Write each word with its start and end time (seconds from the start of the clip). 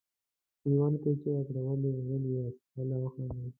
کليوالو 0.61 1.01
ته 1.03 1.07
یې 1.11 1.17
چیغه 1.21 1.41
کړه 1.47 1.59
ولې 1.65 1.89
غلي 2.07 2.29
یاست 2.37 2.63
هله 2.77 2.95
وخاندئ. 2.99 3.47